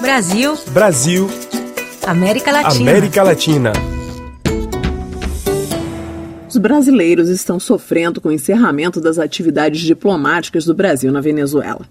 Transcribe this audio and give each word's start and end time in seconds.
Brasil. 0.00 0.58
Brasil. 0.72 1.30
América 2.06 2.50
Latina. 2.50 2.90
América 2.90 3.22
Latina. 3.22 3.72
Os 6.48 6.56
brasileiros 6.56 7.28
estão 7.28 7.60
sofrendo 7.60 8.20
com 8.20 8.28
o 8.28 8.32
encerramento 8.32 9.00
das 9.00 9.18
atividades 9.18 9.80
diplomáticas 9.80 10.64
do 10.64 10.74
Brasil 10.74 11.12
na 11.12 11.20
Venezuela. 11.20 11.86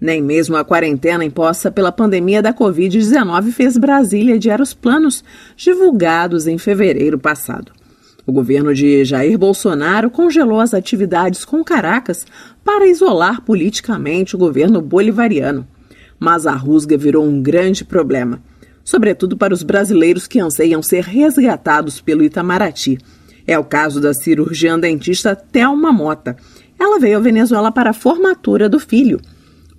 Nem 0.00 0.20
mesmo 0.20 0.56
a 0.56 0.64
quarentena 0.64 1.24
imposta 1.24 1.70
pela 1.70 1.90
pandemia 1.90 2.42
da 2.42 2.52
Covid-19 2.52 3.52
fez 3.52 3.78
Brasília 3.78 4.34
adiar 4.34 4.60
os 4.60 4.74
planos 4.74 5.24
divulgados 5.56 6.46
em 6.46 6.58
fevereiro 6.58 7.18
passado. 7.18 7.72
O 8.26 8.32
governo 8.32 8.74
de 8.74 9.04
Jair 9.04 9.36
Bolsonaro 9.36 10.10
congelou 10.10 10.60
as 10.60 10.74
atividades 10.74 11.44
com 11.44 11.64
Caracas 11.64 12.24
para 12.64 12.86
isolar 12.86 13.42
politicamente 13.42 14.36
o 14.36 14.38
governo 14.38 14.80
bolivariano. 14.80 15.66
Mas 16.18 16.46
a 16.46 16.52
rusga 16.52 16.96
virou 16.96 17.24
um 17.24 17.42
grande 17.42 17.84
problema, 17.84 18.40
sobretudo 18.84 19.36
para 19.36 19.52
os 19.52 19.62
brasileiros 19.62 20.26
que 20.26 20.38
anseiam 20.38 20.82
ser 20.82 21.02
resgatados 21.02 22.00
pelo 22.00 22.22
Itamaraty 22.22 22.98
é 23.46 23.58
o 23.58 23.64
caso 23.64 24.00
da 24.00 24.14
cirurgiã 24.14 24.78
dentista 24.78 25.34
Thelma 25.34 25.92
Mota. 25.92 26.36
Ela 26.78 26.98
veio 26.98 27.18
à 27.18 27.20
Venezuela 27.20 27.72
para 27.72 27.90
a 27.90 27.94
formatura 27.94 28.68
do 28.68 28.78
filho. 28.78 29.20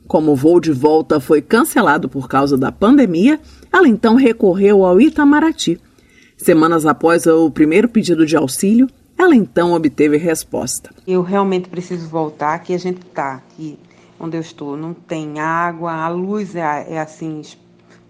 Como 0.08 0.31
o 0.31 0.36
voo 0.36 0.59
de 0.59 0.72
volta 0.72 1.20
foi 1.20 1.41
cancelado 1.41 2.09
por 2.09 2.28
causa 2.28 2.58
da 2.58 2.72
pandemia, 2.72 3.39
ela 3.72 3.88
então 3.88 4.16
recorreu 4.16 4.86
ao 4.86 5.00
Itamaraty. 5.00 5.80
Semanas 6.43 6.85
após 6.85 7.25
o 7.25 7.49
primeiro 7.49 7.88
pedido 7.88 8.25
de 8.25 8.35
auxílio, 8.35 8.89
ela 9.17 9.33
então 9.33 9.71
obteve 9.71 10.17
resposta. 10.17 10.93
Eu 11.07 11.21
realmente 11.21 11.69
preciso 11.69 12.09
voltar, 12.09 12.59
que 12.59 12.73
a 12.73 12.77
gente 12.77 12.99
está 12.99 13.35
aqui 13.35 13.79
onde 14.19 14.35
eu 14.35 14.41
estou, 14.41 14.75
não 14.75 14.93
tem 14.93 15.39
água, 15.39 15.94
a 15.94 16.09
luz 16.09 16.53
é, 16.53 16.85
é 16.89 17.00
assim, 17.00 17.41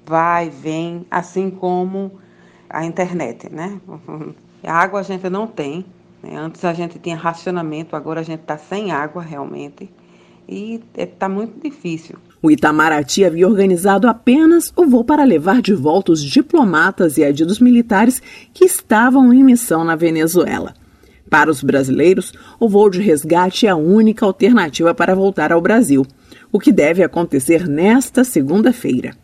vai, 0.03 0.49
vem, 0.49 1.05
assim 1.11 1.51
como 1.51 2.19
a 2.67 2.83
internet, 2.83 3.53
né? 3.53 3.79
A 4.63 4.73
água 4.73 5.01
a 5.01 5.03
gente 5.03 5.29
não 5.29 5.45
tem. 5.45 5.85
Né? 6.23 6.37
Antes 6.37 6.63
a 6.63 6.73
gente 6.73 6.97
tinha 6.97 7.17
racionamento, 7.17 7.97
agora 7.97 8.21
a 8.21 8.23
gente 8.23 8.39
está 8.39 8.57
sem 8.57 8.93
água 8.93 9.21
realmente. 9.21 9.89
E 10.47 10.81
está 10.97 11.27
muito 11.27 11.59
difícil. 11.59 12.17
O 12.45 12.51
Itamaraty 12.51 13.23
havia 13.23 13.47
organizado 13.47 14.05
apenas 14.05 14.73
o 14.75 14.85
voo 14.85 15.05
para 15.05 15.23
levar 15.23 15.61
de 15.61 15.73
volta 15.73 16.11
os 16.11 16.21
diplomatas 16.21 17.17
e 17.17 17.23
adidos 17.23 17.57
militares 17.57 18.21
que 18.53 18.65
estavam 18.65 19.33
em 19.33 19.41
missão 19.41 19.85
na 19.85 19.95
Venezuela. 19.95 20.73
Para 21.29 21.49
os 21.49 21.63
brasileiros, 21.63 22.33
o 22.59 22.67
voo 22.67 22.89
de 22.89 22.99
resgate 22.99 23.65
é 23.65 23.69
a 23.69 23.77
única 23.77 24.25
alternativa 24.25 24.93
para 24.93 25.15
voltar 25.15 25.53
ao 25.53 25.61
Brasil, 25.61 26.05
o 26.51 26.59
que 26.59 26.73
deve 26.73 27.01
acontecer 27.01 27.65
nesta 27.65 28.25
segunda-feira. 28.25 29.15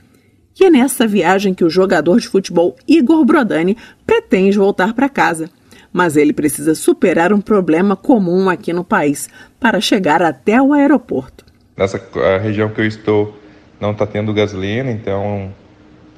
E 0.57 0.63
é 0.63 0.69
nessa 0.69 1.05
viagem 1.05 1.53
que 1.53 1.65
o 1.65 1.69
jogador 1.69 2.21
de 2.21 2.27
futebol 2.29 2.77
Igor 2.87 3.25
Brodani 3.25 3.75
pretende 4.07 4.57
voltar 4.57 4.93
para 4.93 5.09
casa. 5.09 5.49
Mas 5.91 6.15
ele 6.15 6.31
precisa 6.31 6.73
superar 6.73 7.33
um 7.33 7.41
problema 7.41 7.97
comum 7.97 8.49
aqui 8.49 8.71
no 8.71 8.85
país 8.85 9.27
para 9.59 9.81
chegar 9.81 10.23
até 10.23 10.61
o 10.61 10.71
aeroporto. 10.71 11.48
Nessa 11.79 11.97
região 12.43 12.69
que 12.69 12.81
eu 12.81 12.85
estou 12.85 13.33
não 13.79 13.91
está 13.91 14.05
tendo 14.05 14.33
gasolina, 14.33 14.91
então 14.91 15.53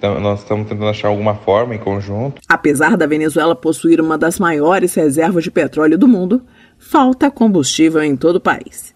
então, 0.01 0.19
nós 0.19 0.39
estamos 0.39 0.67
tentando 0.67 0.87
achar 0.87 1.09
alguma 1.09 1.35
forma 1.35 1.75
em 1.75 1.77
conjunto. 1.77 2.41
Apesar 2.49 2.97
da 2.97 3.05
Venezuela 3.05 3.55
possuir 3.55 4.01
uma 4.01 4.17
das 4.17 4.39
maiores 4.39 4.95
reservas 4.95 5.43
de 5.43 5.51
petróleo 5.51 5.95
do 5.95 6.07
mundo, 6.07 6.41
falta 6.79 7.29
combustível 7.29 8.01
em 8.01 8.15
todo 8.15 8.37
o 8.37 8.41
país. 8.41 8.95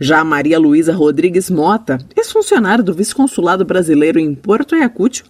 Já 0.00 0.24
Maria 0.24 0.58
Luísa 0.58 0.94
Rodrigues 0.94 1.50
Mota, 1.50 1.98
ex-funcionária 2.16 2.82
do 2.82 2.94
vice-consulado 2.94 3.66
brasileiro 3.66 4.18
em 4.18 4.34
Porto 4.34 4.74
Ayacucho, 4.74 5.24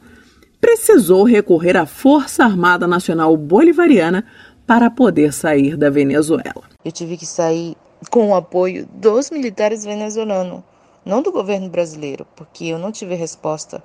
precisou 0.61 1.25
recorrer 1.25 1.77
à 1.77 1.87
Força 1.87 2.45
Armada 2.45 2.87
Nacional 2.87 3.37
Bolivariana 3.37 4.25
para 4.65 4.89
poder 4.89 5.33
sair 5.33 5.77
da 5.77 5.91
Venezuela. 5.91 6.63
Eu 6.85 6.93
tive 6.93 7.17
que 7.17 7.27
sair 7.27 7.75
com 8.09 8.31
o 8.31 8.35
apoio 8.35 8.87
dos 8.87 9.31
militares 9.31 9.85
venezuelanos, 9.85 10.63
não 11.05 11.23
do 11.23 11.33
governo 11.33 11.69
brasileiro, 11.69 12.27
porque 12.37 12.67
eu 12.67 12.79
não 12.79 12.93
tive 12.93 13.15
resposta 13.15 13.83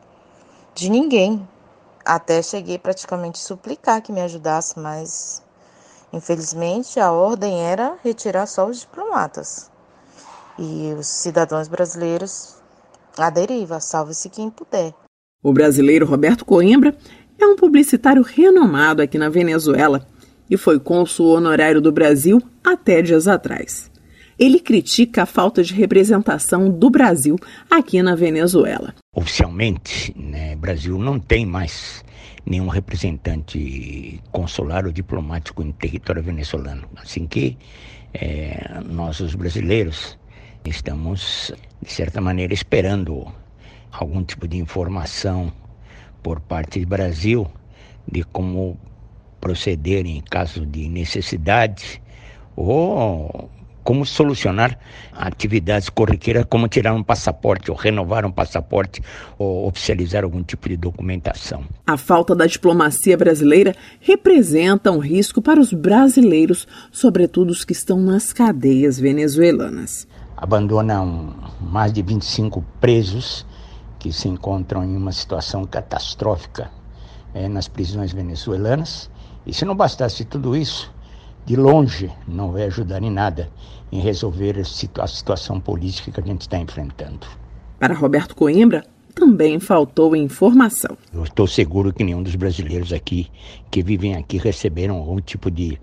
de 0.74 0.90
ninguém. 0.90 1.46
Até 2.06 2.42
cheguei 2.42 2.78
praticamente 2.78 3.42
a 3.42 3.44
suplicar 3.44 4.02
que 4.02 4.12
me 4.12 4.22
ajudasse, 4.22 4.80
mas 4.80 5.44
infelizmente 6.14 7.00
a 7.00 7.12
ordem 7.12 7.62
era 7.62 7.98
retirar 8.04 8.46
só 8.46 8.68
os 8.68 8.82
diplomatas 8.82 9.72
e 10.58 10.94
os 10.98 11.08
cidadãos 11.08 11.68
brasileiros 11.68 12.56
à 13.18 13.30
deriva, 13.30 13.80
salve-se 13.80 14.30
quem 14.30 14.50
puder. 14.50 14.94
O 15.44 15.54
brasileiro 15.54 16.06
Roberto 16.06 16.46
Coimbra 16.46 16.96
é 17.40 17.46
um 17.46 17.56
publicitário 17.56 18.22
renomado 18.22 19.02
aqui 19.02 19.18
na 19.18 19.30
Venezuela 19.30 20.08
e 20.50 20.58
foi 20.58 20.80
cônsul 20.80 21.36
honorário 21.36 21.82
do 21.82 21.92
Brasil 21.92 22.42
até 22.64 23.02
dias 23.02 23.28
atrás. 23.28 23.92
Ele 24.38 24.60
critica 24.60 25.24
a 25.24 25.26
falta 25.26 25.64
de 25.64 25.74
representação 25.74 26.70
do 26.70 26.90
Brasil 26.90 27.38
aqui 27.70 28.02
na 28.02 28.16
Venezuela. 28.16 28.94
Oficialmente, 29.14 30.14
né, 30.18 30.56
Brasil 30.56 30.98
não 30.98 31.20
tem 31.20 31.46
mais 31.46 32.04
nenhum 32.46 32.68
representante 32.68 34.22
consular 34.32 34.86
ou 34.86 34.92
diplomático 34.92 35.64
em 35.64 35.72
território 35.72 36.22
venezuelano. 36.22 36.88
Assim 36.98 37.26
que 37.26 37.58
é, 38.14 38.82
nós, 38.86 39.20
os 39.20 39.36
brasileiros, 39.36 40.18
Estamos, 40.68 41.54
de 41.80 41.92
certa 41.92 42.20
maneira, 42.20 42.52
esperando 42.52 43.32
algum 43.92 44.24
tipo 44.24 44.48
de 44.48 44.58
informação 44.58 45.54
por 46.24 46.40
parte 46.40 46.80
do 46.80 46.88
Brasil 46.88 47.48
de 48.12 48.24
como 48.24 48.76
proceder 49.40 50.08
em 50.08 50.22
caso 50.22 50.66
de 50.66 50.90
necessidade 50.90 52.02
ou 52.56 53.48
como 53.86 54.06
solucionar 54.06 54.78
atividades 55.14 55.88
corriqueiras, 55.88 56.46
como 56.50 56.68
tirar 56.68 56.94
um 56.94 57.02
passaporte, 57.02 57.72
ou 57.72 57.78
renovar 57.78 58.26
um 58.26 58.32
passaporte, 58.32 59.02
ou 59.38 59.66
oficializar 59.66 60.26
algum 60.26 60.44
tipo 60.44 60.68
de 60.68 60.76
documentação. 60.76 61.64
A 61.88 61.96
falta 61.96 62.36
da 62.36 62.46
diplomacia 62.46 63.16
brasileira 63.16 63.74
representa 64.02 64.92
um 64.92 65.00
risco 65.00 65.42
para 65.42 65.62
os 65.62 65.72
brasileiros, 65.72 66.68
sobretudo 66.92 67.52
os 67.52 67.64
que 67.64 67.72
estão 67.72 68.02
nas 68.02 68.34
cadeias 68.34 69.00
venezuelanas 69.00 70.06
abandonam 70.38 71.34
mais 71.62 71.94
de 71.94 72.02
25 72.02 72.64
presos 72.82 73.46
que 73.98 74.12
se 74.12 74.28
encontram 74.28 74.84
em 74.84 74.96
uma 74.96 75.12
situação 75.12 75.66
catastrófica 75.66 76.70
é, 77.34 77.48
nas 77.48 77.68
prisões 77.68 78.12
venezuelanas. 78.12 79.10
E 79.46 79.54
se 79.54 79.66
não 79.66 79.76
bastasse 79.76 80.26
tudo 80.26 80.56
isso, 80.56 80.92
de 81.46 81.56
longe 81.56 82.12
não 82.28 82.52
vai 82.52 82.64
ajudar 82.64 83.04
em 83.04 83.12
nada 83.12 83.50
em 83.92 84.00
resolver 84.00 84.58
a 84.60 85.08
situação 85.08 85.60
política 85.60 86.12
que 86.12 86.20
a 86.20 86.24
gente 86.26 86.42
está 86.42 86.58
enfrentando. 86.58 87.28
Para 87.80 87.94
Roberto 87.94 88.36
Coimbra, 88.36 88.84
também 89.14 89.60
faltou 89.60 90.16
informação. 90.16 90.98
Eu 91.14 91.24
estou 91.24 91.48
seguro 91.48 91.94
que 91.94 92.04
nenhum 92.04 92.22
dos 92.22 92.36
brasileiros 92.36 92.92
aqui 92.92 93.28
que 93.72 93.82
vivem 93.82 94.16
aqui 94.16 94.38
receberam 94.38 94.98
algum 94.98 95.22
tipo 95.22 95.50
de 95.50 95.80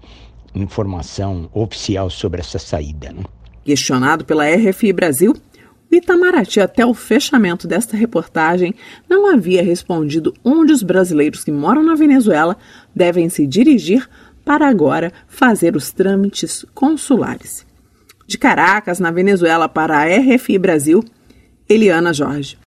informação 0.55 1.49
oficial 1.55 2.11
sobre 2.11 2.41
essa 2.41 2.59
saída. 2.59 3.11
Né? 3.11 3.25
Questionado 3.65 4.25
pela 4.25 4.45
RFI 4.45 4.93
Brasil, 4.93 5.35
o 5.91 5.95
Itamaraty, 5.95 6.61
até 6.61 6.85
o 6.85 6.95
fechamento 6.95 7.67
desta 7.67 7.97
reportagem, 7.97 8.75
não 9.09 9.31
havia 9.31 9.63
respondido 9.63 10.35
onde 10.45 10.73
os 10.73 10.83
brasileiros 10.83 11.45
que 11.45 11.53
moram 11.53 11.83
na 11.83 11.95
Venezuela 11.95 12.57
devem 12.95 13.29
se 13.29 13.47
dirigir 13.47 14.09
para 14.45 14.69
agora 14.69 15.13
fazer 15.29 15.77
os 15.77 15.91
trâmites 15.91 16.65
consulares. 16.75 17.67
De 18.27 18.39
Caracas, 18.39 18.99
na 18.99 19.11
Venezuela, 19.11 19.69
para 19.69 19.99
a 19.99 20.07
RFI 20.07 20.59
Brasil, 20.59 21.05
Eliana 21.69 22.13
Jorge. 22.13 22.62